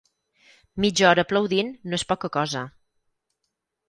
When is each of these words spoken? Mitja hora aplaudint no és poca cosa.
Mitja 0.85 1.05
hora 1.09 1.25
aplaudint 1.29 1.69
no 1.91 1.99
és 2.01 2.05
poca 2.13 2.31
cosa. 2.39 2.63